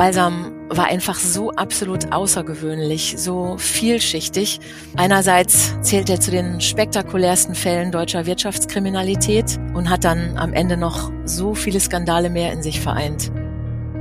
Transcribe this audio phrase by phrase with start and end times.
[0.00, 4.58] Balsam war einfach so absolut außergewöhnlich, so vielschichtig.
[4.96, 11.12] Einerseits zählt er zu den spektakulärsten Fällen deutscher Wirtschaftskriminalität und hat dann am Ende noch
[11.26, 13.30] so viele Skandale mehr in sich vereint.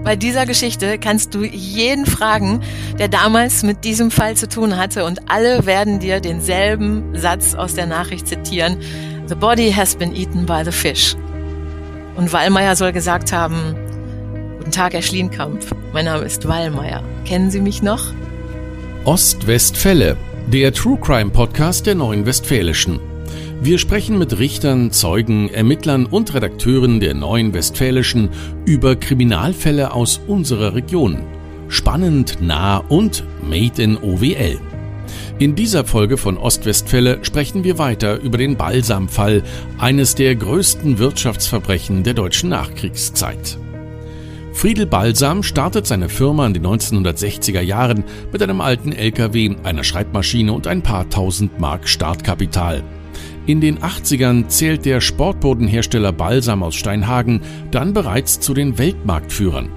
[0.06, 2.62] Bei dieser Geschichte kannst du jeden fragen,
[2.98, 7.74] der damals mit diesem Fall zu tun hatte und alle werden dir denselben Satz aus
[7.74, 8.78] der Nachricht zitieren.
[9.28, 11.18] The body has been eaten by the fish.
[12.16, 13.76] Und Wallmeier soll gesagt haben,
[14.60, 15.66] Guten Tag, Herr Schlienkamp.
[15.94, 17.02] Mein Name ist Wallmeier.
[17.24, 18.08] Kennen Sie mich noch?
[19.06, 20.18] Ostwestfälle,
[20.52, 23.00] der True Crime Podcast der Neuen Westfälischen.
[23.62, 28.32] Wir sprechen mit Richtern, Zeugen, Ermittlern und Redakteuren der Neuen Westfälischen
[28.66, 31.20] über Kriminalfälle aus unserer Region.
[31.70, 34.60] Spannend, nah und made in OWL.
[35.40, 39.42] In dieser Folge von Ostwestfälle sprechen wir weiter über den Balsamfall,
[39.78, 43.58] eines der größten Wirtschaftsverbrechen der deutschen Nachkriegszeit.
[44.60, 50.52] Friedel Balsam startet seine Firma in den 1960er Jahren mit einem alten LKW, einer Schreibmaschine
[50.52, 52.84] und ein paar tausend Mark Startkapital.
[53.46, 57.40] In den 80ern zählt der Sportbodenhersteller Balsam aus Steinhagen
[57.72, 59.70] dann bereits zu den Weltmarktführern.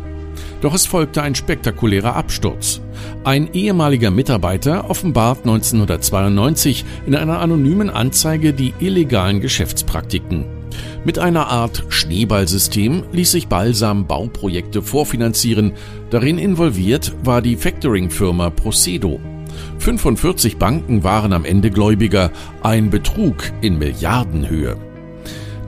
[0.63, 2.81] Doch es folgte ein spektakulärer Absturz.
[3.23, 10.62] Ein ehemaliger Mitarbeiter offenbart 1992 in einer anonymen Anzeige die illegalen Geschäftspraktiken.
[11.05, 15.73] Mit einer Art Schneeballsystem ließ sich Balsam Bauprojekte vorfinanzieren.
[16.11, 19.21] Darin involviert war die Factoring-Firma Procedo.
[19.79, 22.31] 45 Banken waren am Ende Gläubiger,
[22.63, 24.77] ein Betrug in Milliardenhöhe.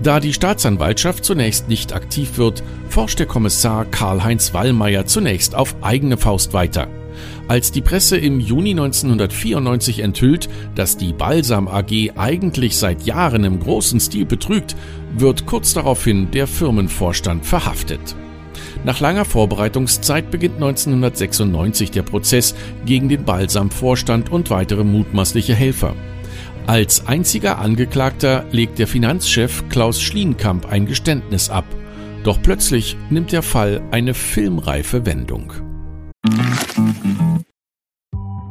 [0.03, 6.17] Da die Staatsanwaltschaft zunächst nicht aktiv wird, forscht der Kommissar Karl-Heinz Wallmeier zunächst auf eigene
[6.17, 6.89] Faust weiter.
[7.47, 13.61] Als die Presse im Juni 1994 enthüllt, dass die Balsam AG eigentlich seit Jahren im
[13.61, 14.75] großen Stil betrügt,
[15.17, 18.17] wird kurz daraufhin der Firmenvorstand verhaftet.
[18.85, 22.55] Nach langer Vorbereitungszeit beginnt 1996 der Prozess
[22.87, 25.95] gegen den Balsam-Vorstand und weitere mutmaßliche Helfer.
[26.67, 31.67] Als einziger Angeklagter legt der Finanzchef Klaus Schlienkamp ein Geständnis ab.
[32.25, 35.53] Doch plötzlich nimmt der Fall eine filmreife Wendung.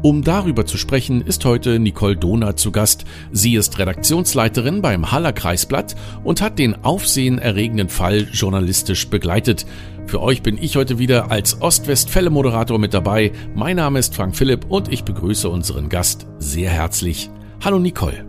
[0.00, 3.04] Um darüber zu sprechen, ist heute Nicole Dohner zu Gast.
[3.32, 9.66] Sie ist Redaktionsleiterin beim Haller Kreisblatt und hat den aufsehenerregenden Fall journalistisch begleitet.
[10.06, 13.32] Für euch bin ich heute wieder als Ostwestfälle-Moderator mit dabei.
[13.56, 17.28] Mein Name ist Frank Philipp und ich begrüße unseren Gast sehr herzlich.
[17.64, 18.24] Hallo Nicole.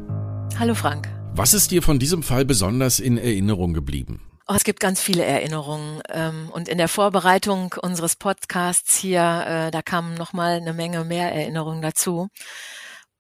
[0.58, 1.08] Hallo Frank.
[1.36, 4.22] Was ist dir von diesem Fall besonders in Erinnerung geblieben?
[4.52, 6.02] Oh, es gibt ganz viele Erinnerungen.
[6.10, 11.32] Ähm, und in der Vorbereitung unseres Podcasts hier, äh, da kamen nochmal eine Menge mehr
[11.32, 12.30] Erinnerungen dazu.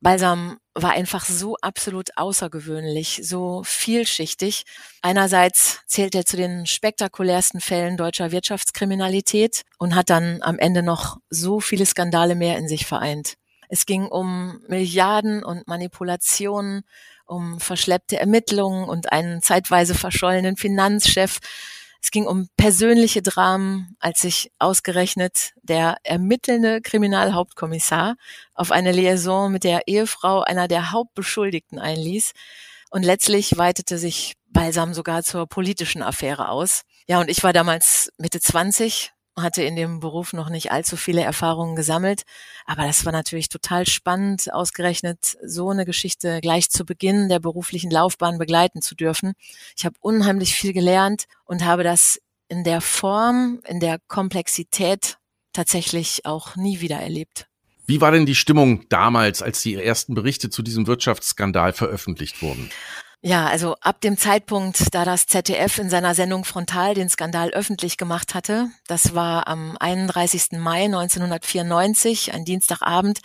[0.01, 4.63] Balsam war einfach so absolut außergewöhnlich, so vielschichtig.
[5.03, 11.17] Einerseits zählt er zu den spektakulärsten Fällen deutscher Wirtschaftskriminalität und hat dann am Ende noch
[11.29, 13.35] so viele Skandale mehr in sich vereint.
[13.67, 16.81] Es ging um Milliarden und Manipulationen,
[17.29, 21.39] um verschleppte Ermittlungen und einen zeitweise verschollenen Finanzchef.
[22.01, 28.15] Es ging um persönliche Dramen, als sich ausgerechnet der ermittelnde Kriminalhauptkommissar
[28.53, 32.31] auf eine Liaison mit der Ehefrau einer der Hauptbeschuldigten einließ.
[32.89, 36.83] Und letztlich weitete sich Balsam sogar zur politischen Affäre aus.
[37.07, 39.11] Ja, und ich war damals Mitte 20,
[39.41, 42.23] hatte in dem Beruf noch nicht allzu viele Erfahrungen gesammelt.
[42.65, 47.91] Aber das war natürlich total spannend, ausgerechnet so eine Geschichte gleich zu Beginn der beruflichen
[47.91, 49.33] Laufbahn begleiten zu dürfen.
[49.77, 55.17] Ich habe unheimlich viel gelernt und habe das in der Form, in der Komplexität
[55.53, 57.47] tatsächlich auch nie wieder erlebt.
[57.85, 62.69] Wie war denn die Stimmung damals, als die ersten Berichte zu diesem Wirtschaftsskandal veröffentlicht wurden?
[63.21, 67.97] Ja, also ab dem Zeitpunkt, da das ZDF in seiner Sendung Frontal den Skandal öffentlich
[67.97, 70.51] gemacht hatte, das war am 31.
[70.53, 73.19] Mai 1994, ein Dienstagabend,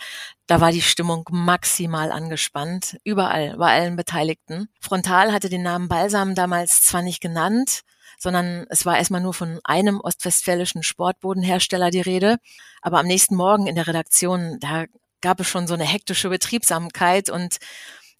[0.47, 4.67] da war die Stimmung maximal angespannt, überall, bei allen Beteiligten.
[4.81, 7.79] Frontal hatte den Namen Balsam damals zwar nicht genannt,
[8.19, 12.35] sondern es war erstmal nur von einem ostwestfälischen Sportbodenhersteller die Rede,
[12.81, 14.87] aber am nächsten Morgen in der Redaktion, da
[15.21, 17.59] gab es schon so eine hektische Betriebsamkeit und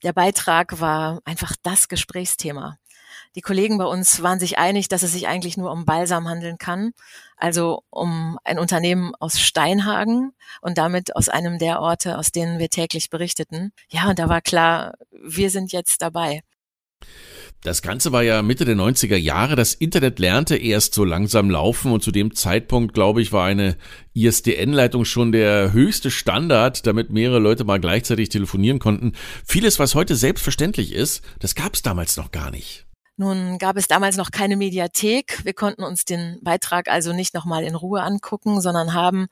[0.05, 2.77] der Beitrag war einfach das Gesprächsthema.
[3.33, 6.59] Die Kollegen bei uns waren sich einig, dass es sich eigentlich nur um Balsam handeln
[6.59, 6.93] kann,
[7.37, 10.31] also um ein Unternehmen aus Steinhagen
[10.61, 13.73] und damit aus einem der Orte, aus denen wir täglich berichteten.
[13.89, 16.41] Ja, und da war klar, wir sind jetzt dabei.
[17.65, 19.55] Das Ganze war ja Mitte der 90er Jahre.
[19.55, 23.75] Das Internet lernte erst so langsam laufen und zu dem Zeitpunkt, glaube ich, war eine
[24.13, 29.13] ISDN-Leitung schon der höchste Standard, damit mehrere Leute mal gleichzeitig telefonieren konnten.
[29.43, 32.85] Vieles, was heute selbstverständlich ist, das gab es damals noch gar nicht.
[33.17, 35.43] Nun gab es damals noch keine Mediathek.
[35.43, 39.25] Wir konnten uns den Beitrag also nicht nochmal in Ruhe angucken, sondern haben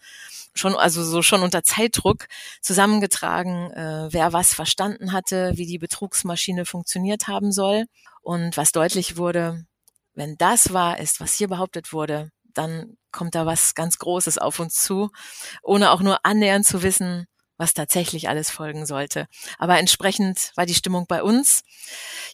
[0.55, 2.25] schon, also so schon unter Zeitdruck
[2.61, 7.85] zusammengetragen, äh, wer was verstanden hatte, wie die Betrugsmaschine funktioniert haben soll.
[8.23, 9.65] Und was deutlich wurde,
[10.15, 14.59] wenn das wahr ist, was hier behauptet wurde, dann kommt da was ganz Großes auf
[14.59, 15.11] uns zu,
[15.61, 17.27] ohne auch nur annähernd zu wissen,
[17.63, 19.27] was tatsächlich alles folgen sollte.
[19.57, 21.63] Aber entsprechend war die Stimmung bei uns.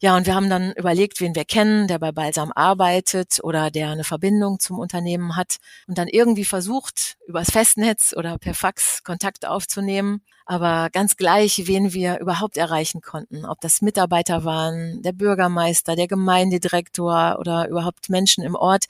[0.01, 3.91] Ja, und wir haben dann überlegt, wen wir kennen, der bei Balsam arbeitet oder der
[3.91, 9.45] eine Verbindung zum Unternehmen hat und dann irgendwie versucht, übers Festnetz oder per Fax Kontakt
[9.45, 10.23] aufzunehmen.
[10.47, 16.07] Aber ganz gleich, wen wir überhaupt erreichen konnten, ob das Mitarbeiter waren, der Bürgermeister, der
[16.07, 18.85] Gemeindedirektor oder überhaupt Menschen im Ort,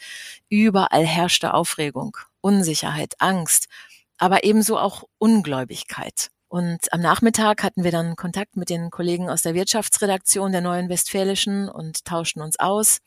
[0.48, 3.68] überall herrschte Aufregung, Unsicherheit, Angst
[4.20, 6.30] aber ebenso auch Ungläubigkeit.
[6.48, 10.90] Und am Nachmittag hatten wir dann Kontakt mit den Kollegen aus der Wirtschaftsredaktion der Neuen
[10.90, 13.00] Westfälischen und tauschten uns aus.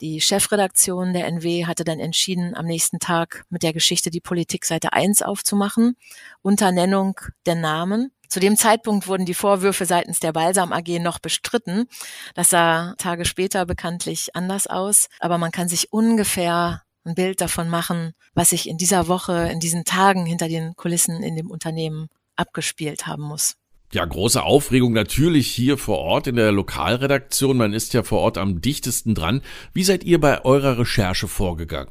[0.00, 4.64] Die Chefredaktion der NW hatte dann entschieden, am nächsten Tag mit der Geschichte die Politik
[4.64, 5.96] Seite 1 aufzumachen,
[6.40, 8.10] unter Nennung der Namen.
[8.28, 11.86] Zu dem Zeitpunkt wurden die Vorwürfe seitens der Balsam AG noch bestritten.
[12.34, 17.68] Das sah Tage später bekanntlich anders aus, aber man kann sich ungefähr ein Bild davon
[17.68, 22.08] machen, was sich in dieser Woche, in diesen Tagen hinter den Kulissen in dem Unternehmen
[22.36, 23.56] abgespielt haben muss.
[23.92, 27.56] Ja, große Aufregung natürlich hier vor Ort in der Lokalredaktion.
[27.56, 29.42] Man ist ja vor Ort am dichtesten dran.
[29.74, 31.90] Wie seid ihr bei eurer Recherche vorgegangen?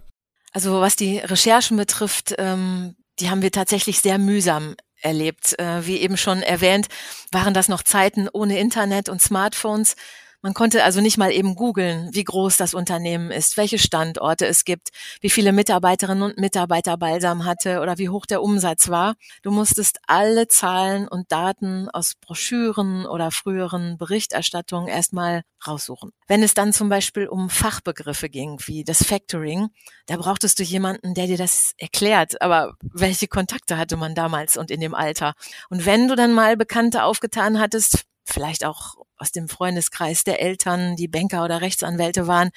[0.54, 5.60] Also was die Recherchen betrifft, ähm, die haben wir tatsächlich sehr mühsam erlebt.
[5.60, 6.88] Äh, wie eben schon erwähnt,
[7.31, 9.95] waren das noch Zeiten ohne Internet und Smartphones.
[10.41, 14.63] Man konnte also nicht mal eben googeln, wie groß das Unternehmen ist, welche Standorte es
[14.63, 14.89] gibt,
[15.19, 19.15] wie viele Mitarbeiterinnen und Mitarbeiter Balsam hatte oder wie hoch der Umsatz war.
[19.44, 26.12] Du musstest alle Zahlen und Daten aus Broschüren oder früheren Berichterstattungen erstmal raussuchen.
[26.27, 29.68] Wenn es dann zum Beispiel um Fachbegriffe ging, wie das Factoring,
[30.06, 32.42] da brauchtest du jemanden, der dir das erklärt.
[32.42, 35.33] Aber welche Kontakte hatte man damals und in dem Alter?
[35.69, 40.95] Und wenn du dann mal Bekannte aufgetan hattest, vielleicht auch aus dem Freundeskreis der Eltern,
[40.95, 42.51] die Banker oder Rechtsanwälte waren,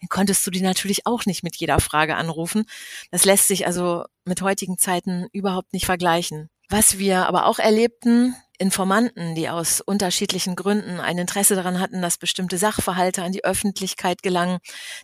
[0.00, 2.64] dann konntest du die natürlich auch nicht mit jeder Frage anrufen.
[3.10, 6.50] Das lässt sich also mit heutigen Zeiten überhaupt nicht vergleichen.
[6.68, 12.16] Was wir aber auch erlebten, Informanten, die aus unterschiedlichen Gründen ein Interesse daran hatten, dass
[12.16, 14.58] bestimmte Sachverhalte an die Öffentlichkeit gelangen,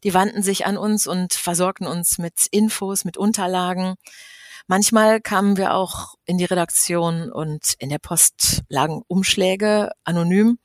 [0.05, 3.97] die wandten sich an uns und versorgten uns mit Infos, mit Unterlagen.
[4.70, 10.59] Manchmal kamen wir auch in die Redaktion und in der Post lagen Umschläge anonym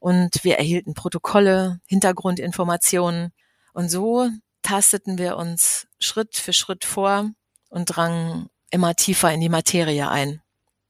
[0.00, 3.32] und wir erhielten Protokolle, Hintergrundinformationen
[3.72, 4.28] und so
[4.62, 7.30] tasteten wir uns Schritt für Schritt vor
[7.68, 10.42] und drangen immer tiefer in die Materie ein.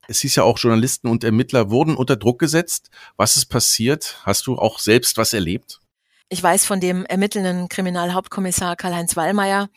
[0.07, 2.89] Es hieß ja auch, Journalisten und Ermittler wurden unter Druck gesetzt.
[3.15, 4.21] Was ist passiert?
[4.23, 5.81] Hast du auch selbst was erlebt?
[6.27, 9.69] Ich weiß von dem ermittelnden Kriminalhauptkommissar Karl-Heinz Wallmeier,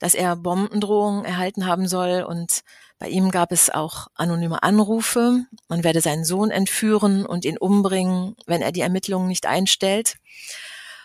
[0.00, 2.64] dass er Bombendrohungen erhalten haben soll und
[2.98, 5.44] bei ihm gab es auch anonyme Anrufe.
[5.68, 10.18] Man werde seinen Sohn entführen und ihn umbringen, wenn er die Ermittlungen nicht einstellt.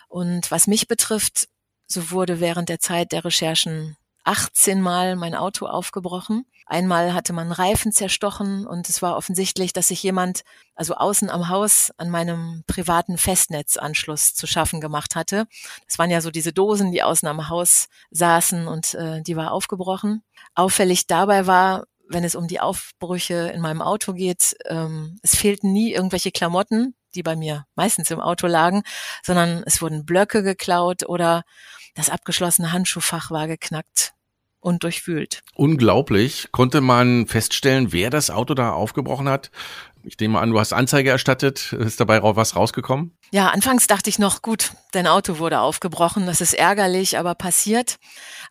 [0.08, 1.48] Und was mich betrifft,
[1.86, 6.46] so wurde während der Zeit der Recherchen 18 Mal mein Auto aufgebrochen.
[6.70, 10.42] Einmal hatte man Reifen zerstochen und es war offensichtlich, dass sich jemand,
[10.74, 15.46] also außen am Haus, an meinem privaten Festnetzanschluss zu schaffen gemacht hatte.
[15.86, 19.52] Das waren ja so diese Dosen, die außen am Haus saßen und äh, die war
[19.52, 20.22] aufgebrochen.
[20.54, 25.72] Auffällig dabei war, wenn es um die Aufbrüche in meinem Auto geht, ähm, es fehlten
[25.72, 28.82] nie irgendwelche Klamotten, die bei mir meistens im Auto lagen,
[29.24, 31.44] sondern es wurden Blöcke geklaut oder
[31.94, 34.12] das abgeschlossene Handschuhfach war geknackt
[34.60, 35.42] und durchwühlt.
[35.54, 36.48] Unglaublich.
[36.52, 39.50] Konnte man feststellen, wer das Auto da aufgebrochen hat?
[40.04, 41.72] Ich nehme an, du hast Anzeige erstattet.
[41.72, 43.16] Ist dabei was rausgekommen?
[43.30, 46.26] Ja, anfangs dachte ich noch, gut, dein Auto wurde aufgebrochen.
[46.26, 47.96] Das ist ärgerlich, aber passiert.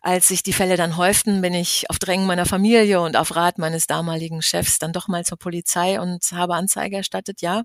[0.00, 3.58] Als sich die Fälle dann häuften, bin ich auf Drängen meiner Familie und auf Rat
[3.58, 7.64] meines damaligen Chefs dann doch mal zur Polizei und habe Anzeige erstattet, ja.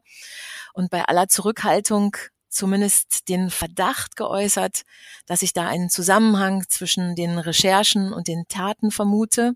[0.74, 2.18] Und bei aller Zurückhaltung
[2.54, 4.84] zumindest den Verdacht geäußert,
[5.26, 9.56] dass ich da einen Zusammenhang zwischen den Recherchen und den Taten vermute.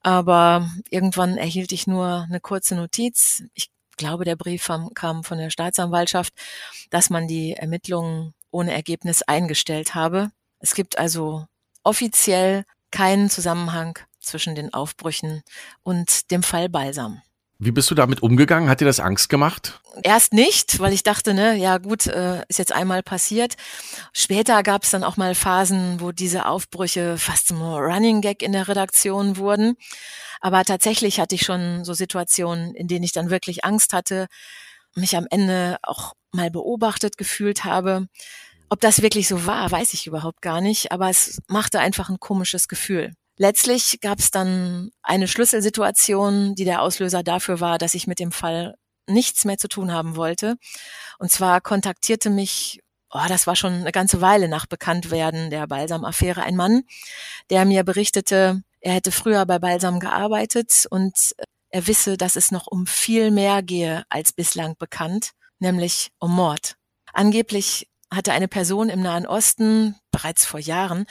[0.00, 3.42] Aber irgendwann erhielt ich nur eine kurze Notiz.
[3.54, 6.34] Ich glaube, der Brief kam von der Staatsanwaltschaft,
[6.90, 10.30] dass man die Ermittlungen ohne Ergebnis eingestellt habe.
[10.58, 11.46] Es gibt also
[11.82, 15.42] offiziell keinen Zusammenhang zwischen den Aufbrüchen
[15.82, 17.22] und dem Fall Balsam.
[17.64, 18.68] Wie bist du damit umgegangen?
[18.68, 19.80] Hat dir das Angst gemacht?
[20.02, 23.54] Erst nicht, weil ich dachte, ne, ja gut, äh, ist jetzt einmal passiert.
[24.12, 28.52] Später gab es dann auch mal Phasen, wo diese Aufbrüche fast zum Running Gag in
[28.52, 29.76] der Redaktion wurden.
[30.42, 34.26] Aber tatsächlich hatte ich schon so Situationen, in denen ich dann wirklich Angst hatte,
[34.94, 38.08] mich am Ende auch mal beobachtet gefühlt habe.
[38.68, 42.20] Ob das wirklich so war, weiß ich überhaupt gar nicht, aber es machte einfach ein
[42.20, 43.14] komisches Gefühl.
[43.36, 48.32] Letztlich gab es dann eine Schlüsselsituation, die der Auslöser dafür war, dass ich mit dem
[48.32, 48.74] Fall
[49.06, 50.56] nichts mehr zu tun haben wollte.
[51.18, 56.42] Und zwar kontaktierte mich, oh, das war schon eine ganze Weile nach Bekanntwerden der Balsam-Affäre,
[56.42, 56.82] ein Mann,
[57.50, 61.34] der mir berichtete, er hätte früher bei Balsam gearbeitet und
[61.70, 66.76] er wisse, dass es noch um viel mehr gehe als bislang bekannt, nämlich um Mord.
[67.12, 71.06] Angeblich hatte eine Person im Nahen Osten bereits vor Jahren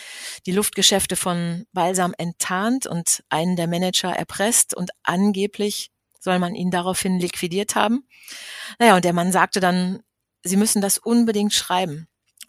[0.46, 6.72] die Luftgeschäfte von Balsam enttarnt und einen der Manager erpresst und angeblich soll man ihn
[6.72, 8.08] daraufhin liquidiert haben.
[8.80, 10.02] Naja, und der Mann sagte dann,
[10.46, 12.08] Sie müssen das unbedingt schreiben.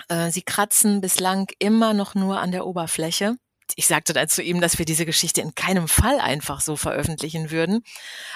[0.09, 3.37] Äh, Sie kratzen bislang immer noch nur an der Oberfläche.
[3.77, 7.51] Ich sagte dann zu ihm, dass wir diese Geschichte in keinem Fall einfach so veröffentlichen
[7.51, 7.83] würden.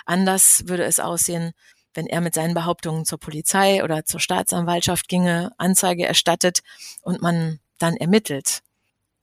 [0.07, 1.53] Anders würde es aussehen,
[1.99, 6.61] wenn er mit seinen Behauptungen zur Polizei oder zur Staatsanwaltschaft ginge, Anzeige erstattet
[7.03, 8.61] und man dann ermittelt.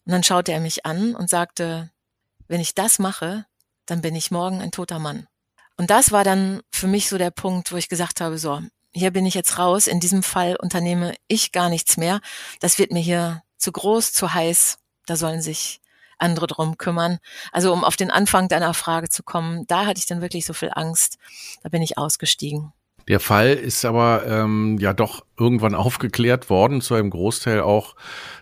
[0.06, 1.90] Und dann schaute er mich an und sagte,
[2.50, 3.46] wenn ich das mache,
[3.86, 5.26] dann bin ich morgen ein toter Mann.
[5.78, 8.60] Und das war dann für mich so der Punkt, wo ich gesagt habe, so,
[8.92, 12.20] hier bin ich jetzt raus, in diesem Fall unternehme ich gar nichts mehr.
[12.60, 14.80] Das wird mir hier zu groß, zu heiß.
[15.06, 15.80] Da sollen sich
[16.18, 17.20] andere drum kümmern.
[17.52, 20.54] Also um auf den Anfang deiner Frage zu kommen, da hatte ich dann wirklich so
[20.54, 21.18] viel Angst.
[21.64, 22.74] Da bin ich ausgestiegen.
[23.08, 27.96] Der Fall ist aber ähm, ja doch irgendwann aufgeklärt worden, zu einem Großteil auch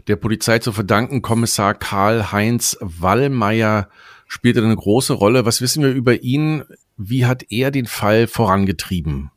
[0.07, 1.21] der Polizei zu verdanken.
[1.21, 3.89] Kommissar Karl-Heinz Wallmeier
[4.27, 5.45] spielte eine große Rolle.
[5.45, 6.63] Was wissen wir über ihn?
[6.95, 9.31] Wie hat er den Fall vorangetrieben?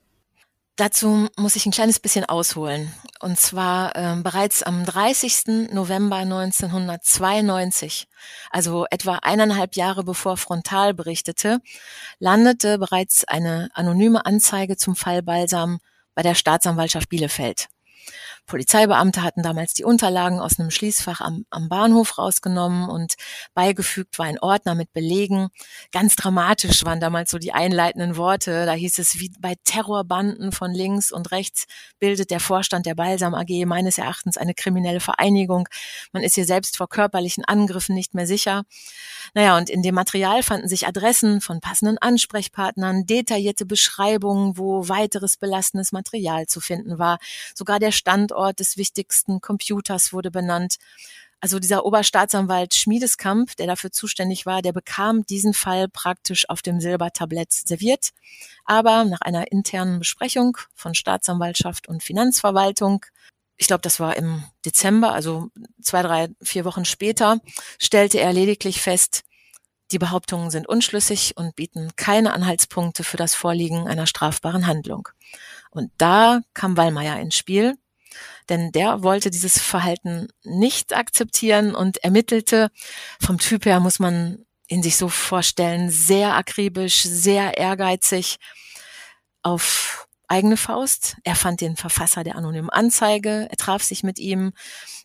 [0.76, 2.92] Dazu muss ich ein kleines bisschen ausholen.
[3.20, 5.72] Und zwar äh, bereits am 30.
[5.72, 8.08] November 1992,
[8.50, 11.60] also etwa eineinhalb Jahre bevor Frontal berichtete,
[12.18, 15.78] landete bereits eine anonyme Anzeige zum Fall Balsam
[16.14, 17.68] bei der Staatsanwaltschaft Bielefeld.
[18.46, 23.14] Polizeibeamte hatten damals die Unterlagen aus einem Schließfach am, am Bahnhof rausgenommen und
[23.54, 25.48] beigefügt war ein Ordner mit Belegen.
[25.90, 28.64] Ganz dramatisch waren damals so die einleitenden Worte.
[28.64, 31.66] Da hieß es, wie bei Terrorbanden von links und rechts
[31.98, 35.68] bildet der Vorstand der Balsam AG meines Erachtens eine kriminelle Vereinigung.
[36.12, 38.62] Man ist hier selbst vor körperlichen Angriffen nicht mehr sicher.
[39.34, 45.36] Naja, und in dem Material fanden sich Adressen von passenden Ansprechpartnern, detaillierte Beschreibungen, wo weiteres
[45.36, 47.18] belastendes Material zu finden war.
[47.54, 47.90] Sogar der
[48.36, 50.76] Standort des wichtigsten Computers wurde benannt.
[51.40, 56.80] Also dieser Oberstaatsanwalt Schmiedeskamp, der dafür zuständig war, der bekam diesen Fall praktisch auf dem
[56.80, 58.10] Silbertablett serviert.
[58.66, 63.06] Aber nach einer internen Besprechung von Staatsanwaltschaft und Finanzverwaltung
[63.58, 65.48] ich glaube, das war im Dezember, also
[65.80, 67.40] zwei, drei, vier Wochen später,
[67.78, 69.24] stellte er lediglich fest,
[69.92, 75.08] die Behauptungen sind unschlüssig und bieten keine Anhaltspunkte für das Vorliegen einer strafbaren Handlung.
[75.70, 77.76] Und da kam Wallmeier ins Spiel,
[78.48, 82.70] denn der wollte dieses Verhalten nicht akzeptieren und ermittelte.
[83.20, 88.36] Vom Typ her muss man ihn sich so vorstellen, sehr akribisch, sehr ehrgeizig
[89.42, 91.16] auf eigene Faust.
[91.24, 94.52] Er fand den Verfasser der anonymen Anzeige, er traf sich mit ihm,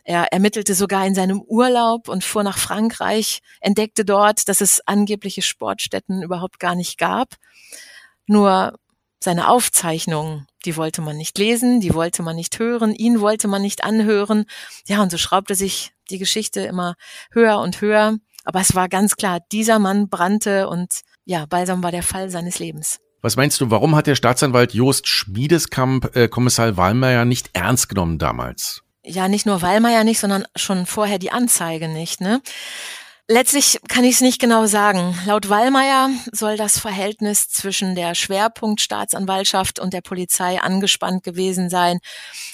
[0.03, 5.44] er ermittelte sogar in seinem Urlaub und fuhr nach Frankreich, entdeckte dort, dass es angebliche
[5.44, 7.36] Sportstätten überhaupt gar nicht gab.
[8.25, 8.80] Nur
[9.24, 13.62] seine Aufzeichnungen, die wollte man nicht lesen, die wollte man nicht hören, ihn wollte man
[13.62, 14.46] nicht anhören.
[14.88, 16.96] Ja, und so schraubte sich die Geschichte immer
[17.32, 18.18] höher und höher.
[18.44, 22.60] Aber es war ganz klar, dieser Mann brannte und ja, Balsam war der Fall seines
[22.60, 23.00] Lebens.
[23.22, 28.18] Was meinst du, warum hat der Staatsanwalt Jost Schmiedeskamp äh, Kommissar Wallmeier nicht ernst genommen
[28.18, 28.82] damals?
[29.04, 32.22] Ja, nicht nur Wallmeier nicht, sondern schon vorher die Anzeige nicht.
[32.22, 32.42] Ne?
[33.31, 35.17] Letztlich kann ich es nicht genau sagen.
[35.25, 42.00] Laut Wallmeier soll das Verhältnis zwischen der Schwerpunktstaatsanwaltschaft und der Polizei angespannt gewesen sein.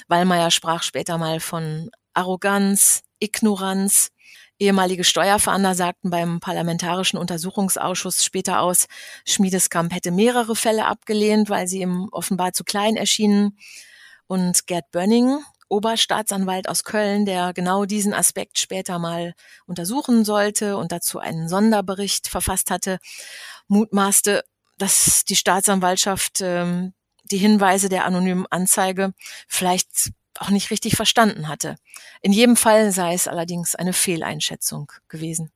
[0.08, 4.12] Wallmeier sprach später mal von Arroganz, Ignoranz,
[4.60, 8.86] Ehemalige Steuerfahnder sagten beim Parlamentarischen Untersuchungsausschuss später aus,
[9.26, 13.58] Schmiedeskamp hätte mehrere Fälle abgelehnt, weil sie ihm offenbar zu klein erschienen.
[14.28, 15.40] Und Gerd Bönning,
[15.70, 19.34] Oberstaatsanwalt aus Köln, der genau diesen Aspekt später mal
[19.66, 23.00] untersuchen sollte und dazu einen Sonderbericht verfasst hatte,
[23.68, 24.44] mutmaßte,
[24.78, 26.94] dass die Staatsanwaltschaft ähm,
[27.32, 29.14] die Hinweise der anonymen Anzeige
[29.48, 31.76] vielleicht auch nicht richtig verstanden hatte.
[32.22, 35.52] In jedem Fall sei es allerdings eine Fehleinschätzung gewesen.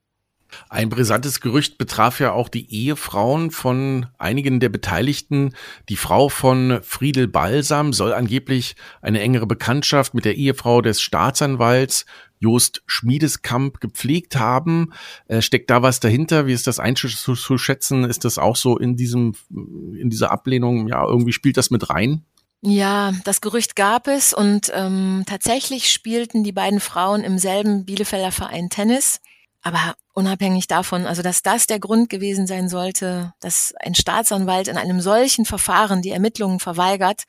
[0.69, 5.53] Ein brisantes Gerücht betraf ja auch die Ehefrauen von einigen der Beteiligten.
[5.89, 12.05] Die Frau von Friedel Balsam soll angeblich eine engere Bekanntschaft mit der Ehefrau des Staatsanwalts
[12.39, 14.93] Jost Schmiedeskamp gepflegt haben.
[15.27, 16.47] Äh, steckt da was dahinter?
[16.47, 18.03] Wie ist das einzuschätzen?
[18.03, 20.87] Ist das auch so in diesem, in dieser Ablehnung?
[20.87, 22.25] Ja, irgendwie spielt das mit rein?
[22.63, 28.31] Ja, das Gerücht gab es und ähm, tatsächlich spielten die beiden Frauen im selben Bielefelder
[28.31, 29.19] Verein Tennis.
[29.61, 34.77] Aber unabhängig davon, also dass das der Grund gewesen sein sollte, dass ein Staatsanwalt in
[34.77, 37.23] einem solchen Verfahren die Ermittlungen verweigert,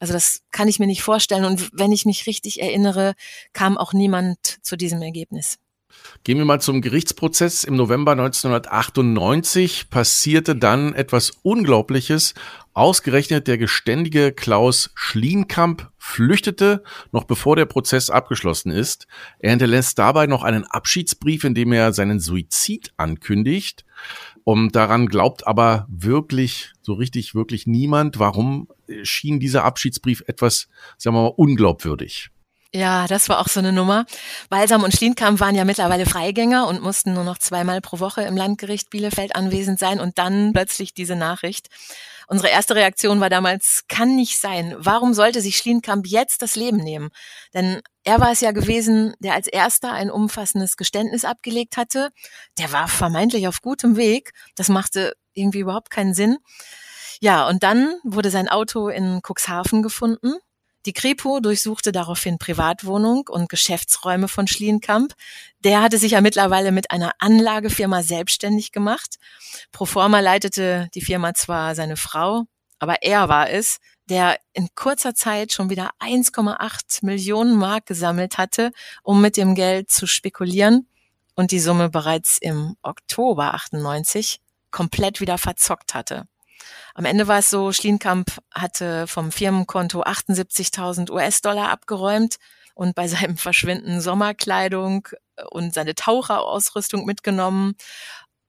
[0.00, 1.44] also das kann ich mir nicht vorstellen.
[1.44, 3.14] Und wenn ich mich richtig erinnere,
[3.52, 5.58] kam auch niemand zu diesem Ergebnis.
[6.22, 7.64] Gehen wir mal zum Gerichtsprozess.
[7.64, 12.34] Im November 1998 passierte dann etwas Unglaubliches.
[12.78, 19.08] Ausgerechnet der geständige Klaus Schlienkamp flüchtete, noch bevor der Prozess abgeschlossen ist.
[19.40, 23.84] Er hinterlässt dabei noch einen Abschiedsbrief, in dem er seinen Suizid ankündigt.
[24.44, 28.20] Und daran glaubt aber wirklich, so richtig, wirklich niemand.
[28.20, 28.68] Warum
[29.02, 30.68] schien dieser Abschiedsbrief etwas,
[30.98, 32.30] sagen wir mal, unglaubwürdig?
[32.72, 34.06] Ja, das war auch so eine Nummer.
[34.50, 38.36] Balsam und Schlienkamp waren ja mittlerweile Freigänger und mussten nur noch zweimal pro Woche im
[38.36, 41.70] Landgericht Bielefeld anwesend sein und dann plötzlich diese Nachricht.
[42.30, 44.74] Unsere erste Reaktion war damals, kann nicht sein.
[44.78, 47.08] Warum sollte sich Schlienkamp jetzt das Leben nehmen?
[47.54, 52.10] Denn er war es ja gewesen, der als erster ein umfassendes Geständnis abgelegt hatte.
[52.58, 54.32] Der war vermeintlich auf gutem Weg.
[54.56, 56.36] Das machte irgendwie überhaupt keinen Sinn.
[57.20, 60.34] Ja, und dann wurde sein Auto in Cuxhaven gefunden
[60.86, 65.14] die Kripo durchsuchte daraufhin Privatwohnung und Geschäftsräume von Schlienkamp.
[65.60, 69.16] Der hatte sich ja mittlerweile mit einer Anlagefirma selbstständig gemacht.
[69.72, 72.44] Proforma leitete die Firma zwar seine Frau,
[72.78, 78.72] aber er war es, der in kurzer Zeit schon wieder 1,8 Millionen Mark gesammelt hatte,
[79.02, 80.86] um mit dem Geld zu spekulieren
[81.34, 86.26] und die Summe bereits im Oktober 98 komplett wieder verzockt hatte.
[86.94, 92.36] Am Ende war es so, Schlienkamp hatte vom Firmenkonto 78.000 US-Dollar abgeräumt
[92.74, 95.08] und bei seinem Verschwinden Sommerkleidung
[95.50, 97.74] und seine Taucherausrüstung mitgenommen.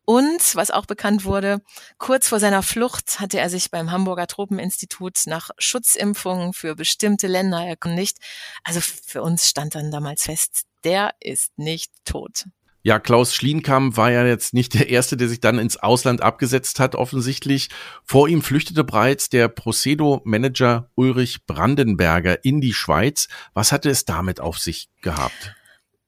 [0.06, 1.62] Und, was auch bekannt wurde,
[2.00, 7.64] kurz vor seiner Flucht hatte er sich beim Hamburger Tropeninstitut nach Schutzimpfungen für bestimmte Länder
[7.64, 8.18] erkundigt.
[8.64, 12.46] Also für uns stand dann damals fest, der ist nicht tot.
[12.82, 16.80] Ja, Klaus Schlienkamp war ja jetzt nicht der Erste, der sich dann ins Ausland abgesetzt
[16.80, 17.70] hat, offensichtlich.
[18.06, 23.28] Vor ihm flüchtete bereits der Procedo-Manager Ulrich Brandenberger in die Schweiz.
[23.54, 25.56] Was hatte es damit auf sich gehabt?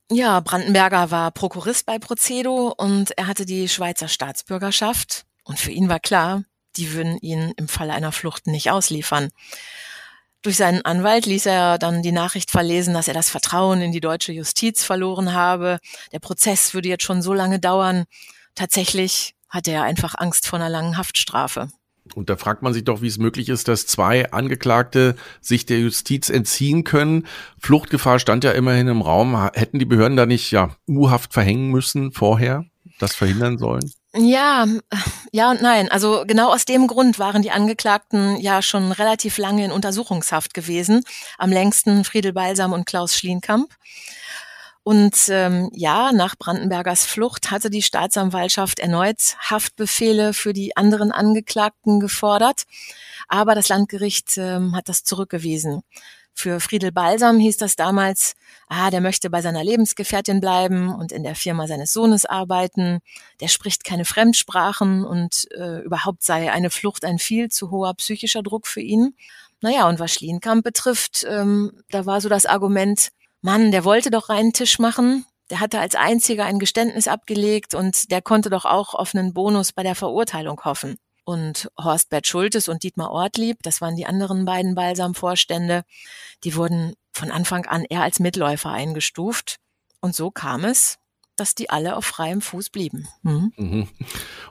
[0.10, 5.25] Ja, Brandenberger war Prokurist bei Procedo und er hatte die Schweizer Staatsbürgerschaft.
[5.43, 6.43] Und für ihn war klar,
[6.77, 9.29] die würden ihn im Falle einer Flucht nicht ausliefern.
[10.43, 13.99] Durch seinen Anwalt ließ er dann die Nachricht verlesen, dass er das Vertrauen in die
[13.99, 15.77] deutsche Justiz verloren habe.
[16.12, 18.06] Der Prozess würde jetzt schon so lange dauern.
[18.56, 21.67] Tatsächlich hatte er einfach Angst vor einer langen Haftstrafe.
[22.15, 25.80] Und da fragt man sich doch, wie es möglich ist, dass zwei Angeklagte sich der
[25.80, 27.27] Justiz entziehen können.
[27.60, 29.39] Fluchtgefahr stand ja immerhin im Raum.
[29.54, 32.65] Hätten die Behörden da nicht ja U-Haft verhängen müssen vorher,
[32.99, 33.91] das verhindern sollen?
[34.13, 34.65] Ja,
[35.32, 35.89] ja und nein.
[35.89, 41.04] Also genau aus dem Grund waren die Angeklagten ja schon relativ lange in Untersuchungshaft gewesen.
[41.38, 43.74] Am längsten Friedel Balsam und Klaus Schlienkamp.
[44.84, 52.00] Und ähm, ja, nach Brandenbergers Flucht hatte die Staatsanwaltschaft erneut Haftbefehle für die anderen Angeklagten
[52.00, 52.63] gefordert.
[53.28, 55.84] Aber das Landgericht ähm, hat das zurückgewiesen.
[56.34, 58.34] Für Friedel Balsam hieß das damals,
[58.67, 63.00] ah, der möchte bei seiner Lebensgefährtin bleiben und in der Firma seines Sohnes arbeiten.
[63.41, 68.41] Der spricht keine Fremdsprachen und äh, überhaupt sei eine Flucht ein viel zu hoher psychischer
[68.41, 69.15] Druck für ihn.
[69.62, 73.10] Naja, und was Schlienkamp betrifft, ähm, da war so das Argument,
[73.41, 75.26] Mann, der wollte doch reinen Tisch machen.
[75.52, 79.74] Der hatte als einziger ein Geständnis abgelegt und der konnte doch auch auf einen Bonus
[79.74, 84.45] bei der Verurteilung hoffen und Horst Bert Schultes und Dietmar Ortlieb, das waren die anderen
[84.45, 85.84] beiden Balsam-Vorstände,
[86.43, 89.57] die wurden von Anfang an eher als Mitläufer eingestuft.
[89.99, 90.97] Und so kam es,
[91.36, 93.08] dass die alle auf freiem Fuß blieben.
[93.24, 93.52] Mhm.
[93.58, 93.88] Mhm.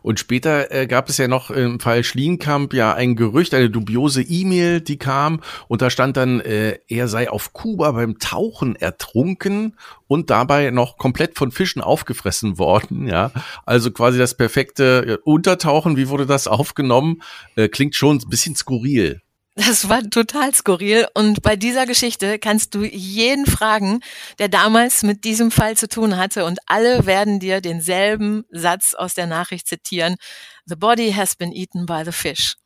[0.02, 4.22] Und später äh, gab es ja noch im Fall Schlienkamp ja ein Gerücht, eine dubiose
[4.22, 9.76] E-Mail, die kam und da stand dann, äh, er sei auf Kuba beim Tauchen ertrunken
[10.06, 13.06] und dabei noch komplett von Fischen aufgefressen worden.
[13.06, 13.30] Ja,
[13.64, 15.96] also quasi das perfekte äh, Untertauchen.
[15.96, 17.22] Wie wurde das aufgenommen?
[17.56, 19.22] Äh, klingt schon ein bisschen skurril.
[19.66, 21.06] Das war total skurril.
[21.12, 24.00] Und bei dieser Geschichte kannst du jeden fragen,
[24.38, 26.46] der damals mit diesem Fall zu tun hatte.
[26.46, 30.16] Und alle werden dir denselben Satz aus der Nachricht zitieren.
[30.64, 32.56] The body has been eaten by the fish.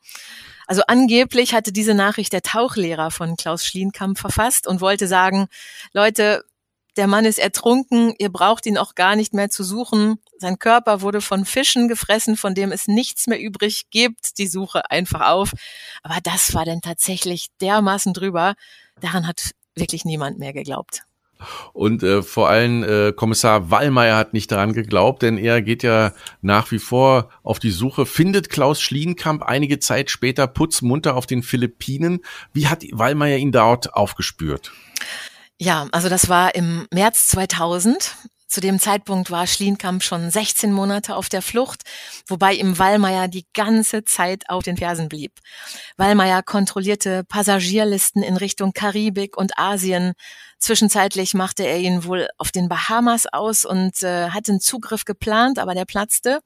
[0.67, 5.47] Also angeblich hatte diese Nachricht der Tauchlehrer von Klaus Schlienkamp verfasst und wollte sagen,
[5.91, 6.45] Leute,
[6.97, 10.19] der Mann ist ertrunken, ihr braucht ihn auch gar nicht mehr zu suchen.
[10.37, 14.37] Sein Körper wurde von Fischen gefressen, von dem es nichts mehr übrig gibt.
[14.37, 15.51] Die Suche einfach auf.
[16.03, 18.55] Aber das war denn tatsächlich dermaßen drüber.
[19.01, 21.03] Daran hat wirklich niemand mehr geglaubt.
[21.73, 26.13] Und äh, vor allem äh, Kommissar Wallmeier hat nicht daran geglaubt, denn er geht ja
[26.41, 31.43] nach wie vor auf die Suche, findet Klaus Schlienkamp einige Zeit später putzmunter auf den
[31.43, 32.21] Philippinen.
[32.53, 34.71] Wie hat Wallmeier ihn dort aufgespürt?
[35.59, 38.15] Ja, also das war im März 2000.
[38.47, 41.81] Zu dem Zeitpunkt war Schlienkamp schon 16 Monate auf der Flucht,
[42.27, 45.31] wobei ihm Wallmeier die ganze Zeit auf den Fersen blieb.
[45.97, 50.13] Wallmeier kontrollierte Passagierlisten in Richtung Karibik und Asien.
[50.59, 55.57] Zwischenzeitlich machte er ihn wohl auf den Bahamas aus und äh, hatte einen Zugriff geplant,
[55.57, 56.39] aber der platzte.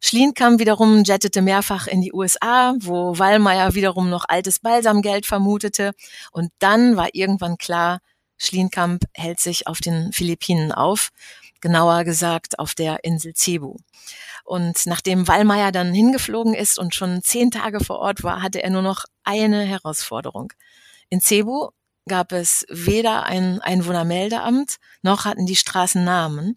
[0.00, 5.92] Schlienkamp wiederum jettete mehrfach in die USA, wo Wallmeier wiederum noch altes Balsamgeld vermutete.
[6.30, 7.98] Und dann war irgendwann klar,
[8.38, 11.10] Schlienkamp hält sich auf den Philippinen auf,
[11.60, 13.76] genauer gesagt auf der Insel Cebu.
[14.44, 18.70] Und nachdem Wallmeier dann hingeflogen ist und schon zehn Tage vor Ort war, hatte er
[18.70, 20.52] nur noch eine Herausforderung.
[21.10, 21.68] In Cebu
[22.06, 26.56] gab es weder ein Einwohnermeldeamt, noch hatten die Straßen Namen.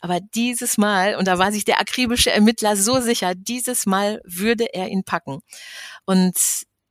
[0.00, 4.72] Aber dieses Mal, und da war sich der akribische Ermittler so sicher, dieses Mal würde
[4.72, 5.40] er ihn packen.
[6.06, 6.38] Und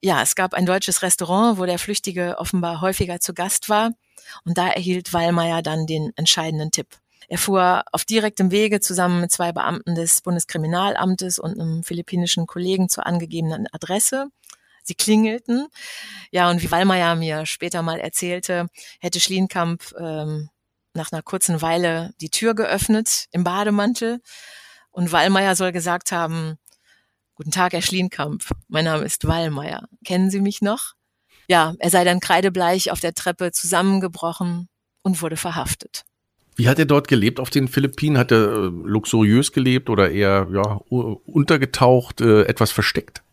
[0.02, 3.92] ja, es gab ein deutsches Restaurant, wo der Flüchtige offenbar häufiger zu Gast war.
[4.46, 6.88] Und da erhielt Wallmeier dann den entscheidenden Tipp.
[7.28, 12.90] Er fuhr auf direktem Wege zusammen mit zwei Beamten des Bundeskriminalamtes und einem philippinischen Kollegen
[12.90, 14.30] zur angegebenen Adresse.
[14.84, 15.68] Sie klingelten.
[16.32, 18.68] Ja, und wie Wallmeier mir später mal erzählte,
[19.00, 20.50] hätte Schlienkamp ähm,
[20.94, 24.22] nach einer kurzen Weile die Tür geöffnet im Bademantel.
[24.90, 26.58] Und Wallmeier soll gesagt haben,
[27.40, 28.44] Guten Tag, Herr Schlienkamp.
[28.68, 29.88] Mein Name ist Wallmeier.
[30.04, 30.96] Kennen Sie mich noch?
[31.50, 34.70] Ja, er sei dann kreidebleich auf der Treppe zusammengebrochen
[35.02, 36.04] und wurde verhaftet.
[36.56, 38.18] Wie hat er dort gelebt auf den Philippinen?
[38.18, 43.24] Hat er äh, luxuriös gelebt oder eher ja, untergetaucht, äh, etwas versteckt?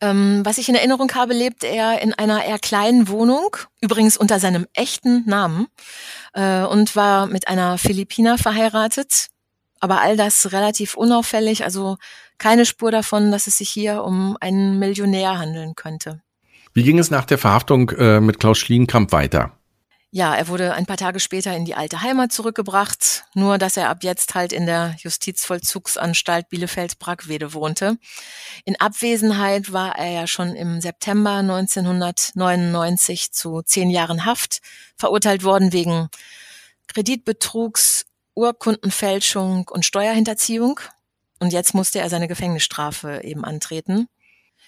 [0.00, 4.40] Ähm, was ich in Erinnerung habe, lebt er in einer eher kleinen Wohnung, übrigens unter
[4.40, 5.68] seinem echten Namen,
[6.32, 9.28] äh, und war mit einer Philippiner verheiratet.
[9.78, 11.98] Aber all das relativ unauffällig, also
[12.38, 16.22] keine Spur davon, dass es sich hier um einen Millionär handeln könnte.
[16.74, 19.52] Wie ging es nach der Verhaftung äh, mit Klaus Schlienkamp weiter?
[20.14, 23.88] Ja, er wurde ein paar Tage später in die alte Heimat zurückgebracht, nur dass er
[23.88, 27.96] ab jetzt halt in der Justizvollzugsanstalt Bielefeld-Brackwede wohnte.
[28.66, 34.60] In Abwesenheit war er ja schon im September 1999 zu zehn Jahren Haft
[34.96, 36.10] verurteilt worden wegen
[36.88, 38.04] Kreditbetrugs,
[38.34, 40.78] Urkundenfälschung und Steuerhinterziehung.
[41.38, 44.08] Und jetzt musste er seine Gefängnisstrafe eben antreten.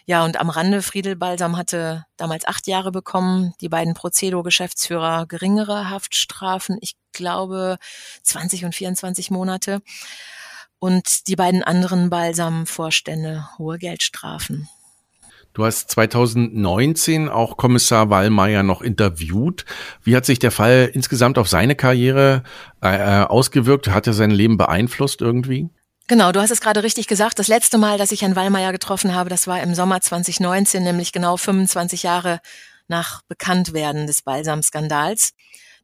[0.06, 5.88] Ja, und am Rande, Friedel Balsam hatte damals acht Jahre bekommen, die beiden Procedo-Geschäftsführer geringere
[5.88, 7.78] Haftstrafen, ich glaube
[8.22, 9.80] 20 und 24 Monate.
[10.78, 14.68] Und die beiden anderen Balsam-Vorstände hohe Geldstrafen.
[15.54, 19.64] Du hast 2019 auch Kommissar Wallmeier noch interviewt.
[20.02, 22.42] Wie hat sich der Fall insgesamt auf seine Karriere
[22.82, 23.88] äh, äh ausgewirkt?
[23.88, 25.70] Hat er sein Leben beeinflusst irgendwie?
[26.06, 27.38] Genau, du hast es gerade richtig gesagt.
[27.38, 31.12] Das letzte Mal, dass ich Herrn Wallmeier getroffen habe, das war im Sommer 2019, nämlich
[31.12, 32.40] genau 25 Jahre
[32.88, 35.32] nach Bekanntwerden des Balsam-Skandals.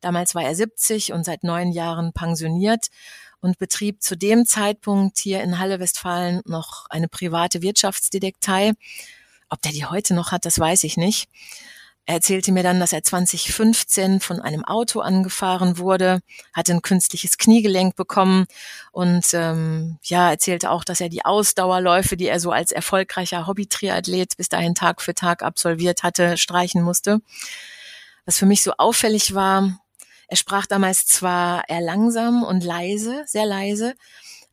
[0.03, 2.89] Damals war er 70 und seit neun Jahren pensioniert
[3.41, 8.73] und betrieb zu dem Zeitpunkt hier in Halle Westfalen noch eine private Wirtschaftsdetektei.
[9.49, 11.31] Ob der die heute noch hat, das weiß ich nicht.
[12.11, 16.19] Er erzählte mir dann, dass er 2015 von einem Auto angefahren wurde,
[16.53, 18.47] hatte ein künstliches Kniegelenk bekommen
[18.91, 24.37] und ähm, ja, erzählte auch, dass er die Ausdauerläufe, die er so als erfolgreicher Hobby-Triathlet
[24.37, 27.21] bis dahin Tag für Tag absolviert hatte, streichen musste.
[28.27, 29.79] Was für mich so auffällig war,
[30.27, 33.95] er sprach damals zwar eher langsam und leise, sehr leise,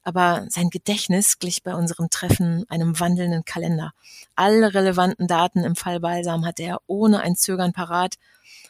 [0.08, 3.92] aber sein Gedächtnis glich bei unserem Treffen einem wandelnden Kalender.
[4.38, 8.16] Alle relevanten Daten im Fall Balsam hatte er ohne ein Zögern parat,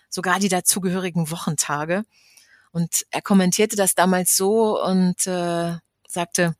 [0.10, 2.06] sogar die dazugehörigen Wochentage.
[2.72, 5.76] Und er kommentierte das damals so und äh,
[6.08, 6.56] sagte,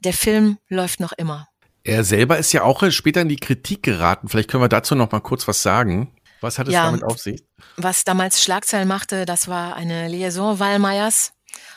[0.00, 1.48] der Film läuft noch immer.
[1.82, 4.28] Er selber ist ja auch später in die Kritik geraten.
[4.28, 6.12] Vielleicht können wir dazu noch mal kurz was sagen.
[6.42, 7.42] Was hat es ja, damit auf sich?
[7.78, 11.32] Was damals Schlagzeilen machte, das war eine Liaison Wallmeyers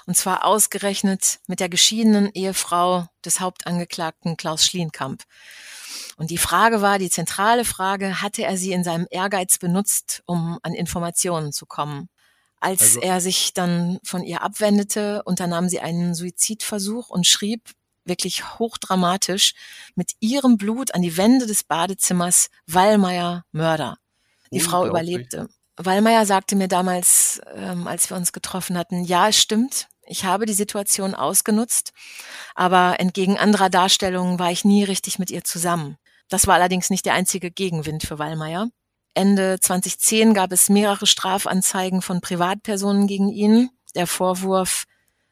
[0.10, 5.22] und zwar ausgerechnet mit der geschiedenen Ehefrau des Hauptangeklagten Klaus Schlienkamp.
[6.18, 10.58] Und die Frage war, die zentrale Frage, hatte er sie in seinem Ehrgeiz benutzt, um
[10.64, 12.10] an Informationen zu kommen?
[12.60, 17.70] Als also, er sich dann von ihr abwendete, unternahm sie einen Suizidversuch und schrieb,
[18.04, 19.54] wirklich hochdramatisch
[19.94, 23.98] mit ihrem Blut an die Wände des Badezimmers Wallmeier Mörder.
[24.52, 25.50] Die Frau überlebte.
[25.78, 30.46] Wallmeier sagte mir damals, ähm, als wir uns getroffen hatten, ja, es stimmt, ich habe
[30.46, 31.94] die Situation ausgenutzt,
[32.56, 35.98] aber entgegen anderer Darstellungen war ich nie richtig mit ihr zusammen.
[36.28, 38.70] Das war allerdings nicht der einzige Gegenwind für Wallmeier.
[39.14, 43.70] Ende 2010 gab es mehrere Strafanzeigen von Privatpersonen gegen ihn.
[43.96, 44.86] Der Vorwurf,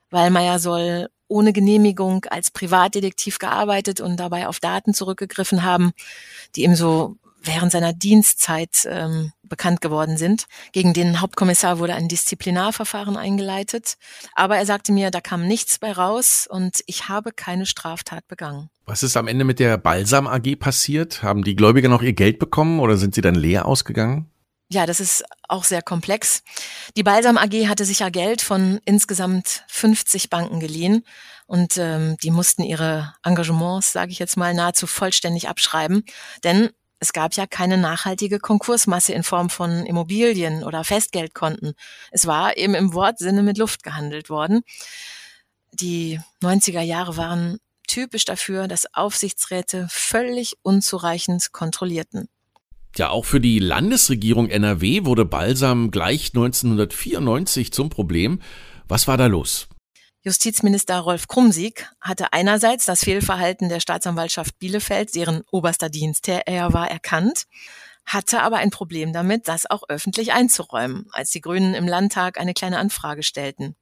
[0.10, 5.92] Wallmeier soll ohne Genehmigung als Privatdetektiv gearbeitet und dabei auf Daten zurückgegriffen haben,
[6.56, 10.46] die ihm so während seiner Dienstzeit ähm, bekannt geworden sind.
[10.72, 13.96] Gegen den Hauptkommissar wurde ein Disziplinarverfahren eingeleitet.
[14.36, 18.70] Aber er sagte mir, da kam nichts bei raus und ich habe keine Straftat begangen.
[18.86, 21.24] Was ist am Ende mit der Balsam AG passiert?
[21.24, 24.30] Haben die Gläubiger noch ihr Geld bekommen oder sind sie dann leer ausgegangen?
[24.70, 26.44] Ja, das ist auch sehr komplex.
[26.98, 31.06] Die Balsam AG hatte sich ja Geld von insgesamt 50 Banken geliehen
[31.46, 36.04] und ähm, die mussten ihre Engagements, sage ich jetzt mal, nahezu vollständig abschreiben,
[36.44, 36.70] denn
[37.00, 41.74] es gab ja keine nachhaltige Konkursmasse in Form von Immobilien oder Festgeldkonten.
[42.12, 44.62] Es war eben im Wortsinne mit Luft gehandelt worden.
[45.74, 52.28] Die 90er Jahre waren typisch dafür, dass Aufsichtsräte völlig unzureichend kontrollierten.
[52.96, 58.42] Ja, auch für die Landesregierung NRW wurde Balsam gleich 1994 zum Problem.
[58.88, 59.68] Was war da los?
[60.28, 66.92] Justizminister Rolf Krumsieg hatte einerseits das Fehlverhalten der Staatsanwaltschaft Bielefeld, deren oberster Dienstherr er war,
[66.92, 67.46] erkannt,
[68.06, 72.54] hatte aber ein Problem damit, das auch öffentlich einzuräumen, als die Grünen im Landtag eine
[72.54, 73.78] kleine Anfrage stellten.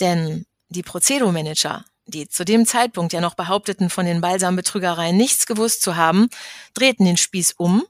[0.00, 5.82] Denn die Procedo-Manager, die zu dem Zeitpunkt ja noch behaupteten, von den Balsam-Betrügereien nichts gewusst
[5.82, 6.30] zu haben,
[6.74, 7.84] drehten den Spieß um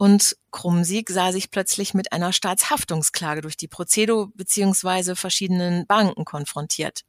[0.00, 5.14] und Krumsieg sah sich plötzlich mit einer Staatshaftungsklage durch die Procedo bzw.
[5.14, 7.02] verschiedenen Banken konfrontiert.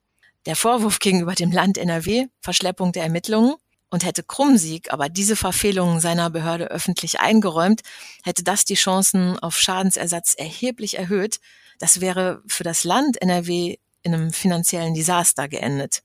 [0.46, 3.56] Der Vorwurf gegenüber dem Land NRW, Verschleppung der Ermittlungen,
[3.90, 7.80] und hätte Krumsieg aber diese Verfehlungen seiner Behörde öffentlich eingeräumt,
[8.26, 11.40] hätte das die Chancen auf Schadensersatz erheblich erhöht.
[11.80, 16.04] Das wäre für das Land NRW in einem finanziellen Desaster geendet.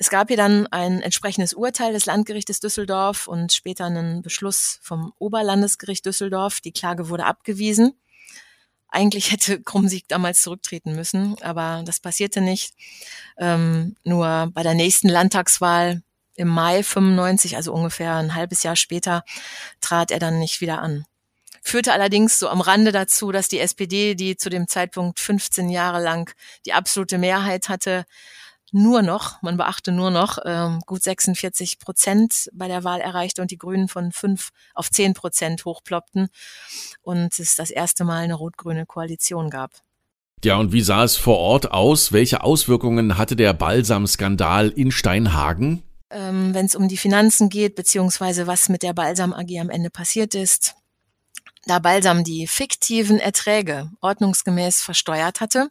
[0.00, 5.12] Es gab hier dann ein entsprechendes Urteil des Landgerichtes Düsseldorf und später einen Beschluss vom
[5.18, 6.62] Oberlandesgericht Düsseldorf.
[6.62, 8.00] Die Klage wurde abgewiesen.
[8.88, 12.72] Eigentlich hätte Krumsieg damals zurücktreten müssen, aber das passierte nicht.
[13.36, 16.02] Ähm, nur bei der nächsten Landtagswahl
[16.34, 19.22] im Mai 95, also ungefähr ein halbes Jahr später,
[19.82, 21.04] trat er dann nicht wieder an.
[21.60, 26.02] Führte allerdings so am Rande dazu, dass die SPD, die zu dem Zeitpunkt 15 Jahre
[26.02, 26.34] lang
[26.64, 28.06] die absolute Mehrheit hatte,
[28.72, 33.50] nur noch, man beachte nur noch, ähm, gut 46 Prozent bei der Wahl erreichte und
[33.50, 36.28] die Grünen von fünf auf zehn Prozent hochploppten
[37.02, 39.72] und es das erste Mal eine rot-grüne Koalition gab.
[40.44, 42.12] Ja, und wie sah es vor Ort aus?
[42.12, 45.82] Welche Auswirkungen hatte der Balsam-Skandal in Steinhagen?
[46.08, 49.90] Ähm, Wenn es um die Finanzen geht, beziehungsweise was mit der Balsam AG am Ende
[49.90, 50.74] passiert ist,
[51.66, 55.68] da Balsam die fiktiven Erträge ordnungsgemäß versteuert hatte,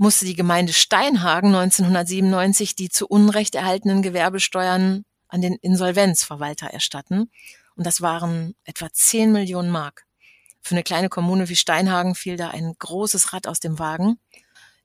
[0.00, 7.30] musste die Gemeinde Steinhagen 1997 die zu Unrecht erhaltenen Gewerbesteuern an den Insolvenzverwalter erstatten.
[7.76, 10.06] Und das waren etwa 10 Millionen Mark.
[10.62, 14.18] Für eine kleine Kommune wie Steinhagen fiel da ein großes Rad aus dem Wagen.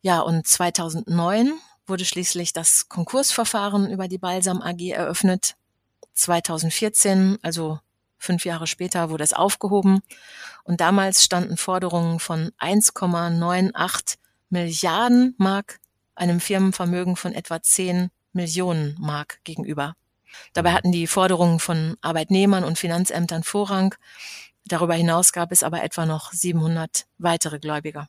[0.01, 1.54] Ja, und 2009
[1.88, 5.56] wurde schließlich das Konkursverfahren über die Balsam AG eröffnet.
[6.13, 7.80] 2014, also
[8.17, 10.01] fünf Jahre später, wurde es aufgehoben.
[10.65, 14.17] Und damals standen Forderungen von 1,98
[14.49, 15.79] Milliarden Mark
[16.15, 19.95] einem Firmenvermögen von etwa 10 Millionen Mark gegenüber.
[20.53, 23.95] Dabei hatten die Forderungen von Arbeitnehmern und Finanzämtern Vorrang.
[24.65, 28.08] Darüber hinaus gab es aber etwa noch 700 weitere Gläubiger.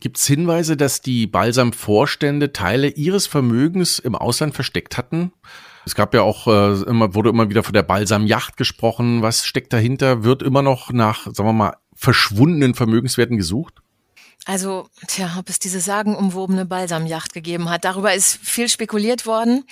[0.00, 5.32] Gibt es Hinweise, dass die Balsam-Vorstände Teile ihres Vermögens im Ausland versteckt hatten?
[5.86, 9.22] Es gab ja auch äh, immer wurde immer wieder von der Balsam-Yacht gesprochen.
[9.22, 10.24] Was steckt dahinter?
[10.24, 13.83] Wird immer noch nach, sagen wir mal, verschwundenen Vermögenswerten gesucht?
[14.46, 19.64] Also, tja, ob es diese sagenumwobene Balsamjacht gegeben hat, darüber ist viel spekuliert worden.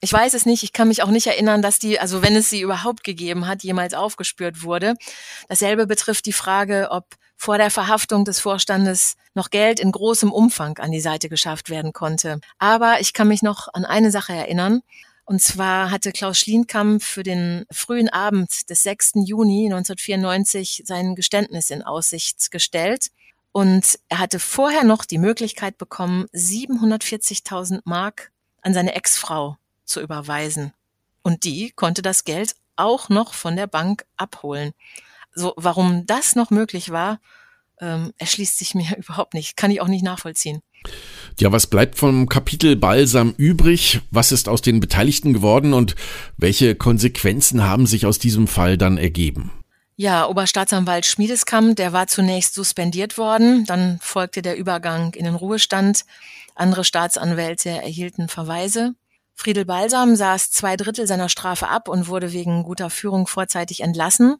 [0.00, 2.50] Ich weiß es nicht, ich kann mich auch nicht erinnern, dass die, also wenn es
[2.50, 4.94] sie überhaupt gegeben hat, jemals aufgespürt wurde.
[5.48, 10.78] Dasselbe betrifft die Frage, ob vor der Verhaftung des Vorstandes noch Geld in großem Umfang
[10.78, 12.40] an die Seite geschafft werden konnte.
[12.58, 14.80] Aber ich kann mich noch an eine Sache erinnern.
[15.24, 19.12] Und zwar hatte Klaus Schlienkamp für den frühen Abend des 6.
[19.26, 23.08] Juni 1994 sein Geständnis in Aussicht gestellt.
[23.56, 30.74] Und er hatte vorher noch die Möglichkeit bekommen, 740.000 Mark an seine Ex-Frau zu überweisen.
[31.22, 34.72] Und die konnte das Geld auch noch von der Bank abholen.
[35.32, 37.18] So, warum das noch möglich war,
[37.80, 40.60] ähm, erschließt sich mir überhaupt nicht, kann ich auch nicht nachvollziehen.
[41.40, 44.02] Ja, was bleibt vom Kapitel Balsam übrig?
[44.10, 45.94] Was ist aus den Beteiligten geworden und
[46.36, 49.50] welche Konsequenzen haben sich aus diesem Fall dann ergeben?
[49.98, 56.04] Ja, Oberstaatsanwalt Schmiedeskamp, der war zunächst suspendiert worden, dann folgte der Übergang in den Ruhestand.
[56.54, 58.94] Andere Staatsanwälte erhielten Verweise.
[59.34, 64.36] Friedel Balsam saß zwei Drittel seiner Strafe ab und wurde wegen guter Führung vorzeitig entlassen.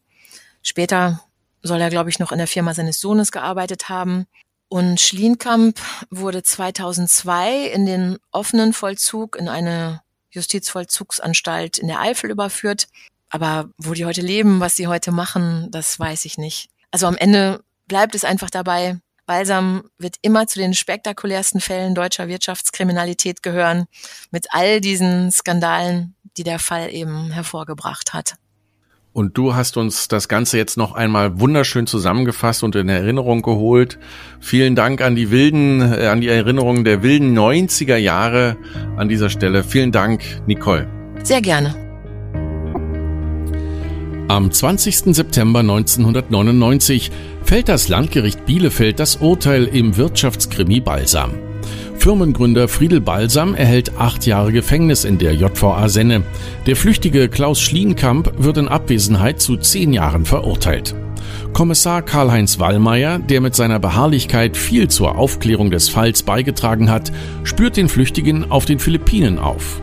[0.61, 1.23] Später
[1.63, 4.27] soll er, glaube ich, noch in der Firma seines Sohnes gearbeitet haben.
[4.69, 12.89] Und Schlienkamp wurde 2002 in den offenen Vollzug in eine Justizvollzugsanstalt in der Eifel überführt.
[13.37, 16.71] Aber wo die heute leben, was sie heute machen, das weiß ich nicht.
[16.91, 18.97] Also am Ende bleibt es einfach dabei.
[19.27, 23.85] Balsam wird immer zu den spektakulärsten Fällen deutscher Wirtschaftskriminalität gehören,
[24.31, 28.37] mit all diesen Skandalen, die der Fall eben hervorgebracht hat.
[29.13, 33.99] Und du hast uns das Ganze jetzt noch einmal wunderschön zusammengefasst und in Erinnerung geholt.
[34.41, 38.57] Vielen Dank an die wilden, äh, an die Erinnerungen der wilden 90er Jahre
[38.97, 39.63] an dieser Stelle.
[39.63, 40.89] Vielen Dank, Nicole.
[41.23, 41.86] Sehr gerne.
[44.29, 45.15] Am 20.
[45.15, 47.13] September 1999
[47.45, 51.31] fällt das Landgericht Bielefeld das Urteil im Wirtschaftskrimi Balsam.
[51.97, 56.25] Firmengründer Friedel Balsam erhält acht Jahre Gefängnis in der JVA Senne.
[56.67, 60.97] Der flüchtige Klaus Schlienkamp wird in Abwesenheit zu zehn Jahren verurteilt.
[61.53, 67.13] Kommissar Karl-Heinz Wallmeier, der mit seiner Beharrlichkeit viel zur Aufklärung des Falls beigetragen hat,
[67.45, 69.81] spürt den Flüchtigen auf den Philippinen auf.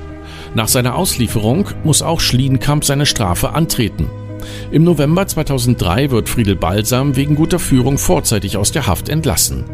[0.53, 4.09] Nach seiner Auslieferung muss auch Schlienkamp seine Strafe antreten.
[4.71, 9.65] Im November 2003 wird Friedel Balsam wegen guter Führung vorzeitig aus der Haft entlassen.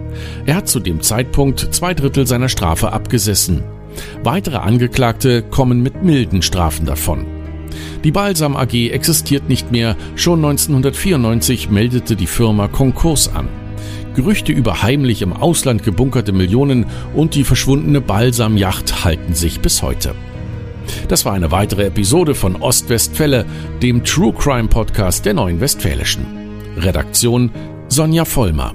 [0.45, 3.63] Er hat zu dem Zeitpunkt zwei Drittel seiner Strafe abgesessen.
[4.23, 7.25] Weitere Angeklagte kommen mit milden Strafen davon.
[8.03, 9.95] Die Balsam AG existiert nicht mehr.
[10.15, 13.47] Schon 1994 meldete die Firma Konkurs an.
[14.15, 20.15] Gerüchte über heimlich im Ausland gebunkerte Millionen und die verschwundene Balsam-Yacht halten sich bis heute.
[21.07, 23.45] Das war eine weitere Episode von Ostwestfälle,
[23.81, 26.25] dem True Crime Podcast der Neuen Westfälischen.
[26.77, 27.51] Redaktion
[27.87, 28.73] Sonja Vollmer.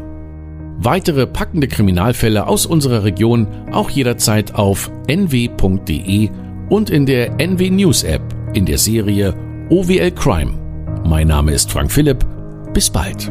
[0.78, 6.30] Weitere packende Kriminalfälle aus unserer Region auch jederzeit auf nw.de
[6.68, 8.22] und in der NW News App
[8.54, 9.34] in der Serie
[9.70, 10.52] OWL Crime.
[11.06, 12.24] Mein Name ist Frank Philipp.
[12.72, 13.30] Bis bald.